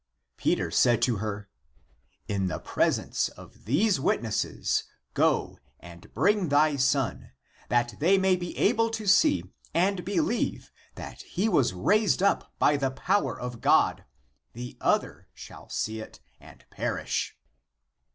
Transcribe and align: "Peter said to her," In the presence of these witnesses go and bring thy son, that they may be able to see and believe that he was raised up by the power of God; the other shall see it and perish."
"Peter 0.37 0.71
said 0.71 0.99
to 0.99 1.17
her," 1.17 1.47
In 2.27 2.47
the 2.47 2.57
presence 2.57 3.27
of 3.29 3.65
these 3.65 3.99
witnesses 3.99 4.85
go 5.13 5.59
and 5.79 6.11
bring 6.15 6.49
thy 6.49 6.75
son, 6.75 7.33
that 7.69 7.99
they 7.99 8.17
may 8.17 8.35
be 8.35 8.57
able 8.57 8.89
to 8.89 9.05
see 9.05 9.43
and 9.75 10.03
believe 10.03 10.71
that 10.95 11.21
he 11.21 11.47
was 11.47 11.75
raised 11.75 12.23
up 12.23 12.51
by 12.57 12.77
the 12.77 12.89
power 12.89 13.39
of 13.39 13.61
God; 13.61 14.05
the 14.53 14.75
other 14.81 15.27
shall 15.35 15.69
see 15.69 15.99
it 15.99 16.19
and 16.39 16.65
perish." 16.71 17.37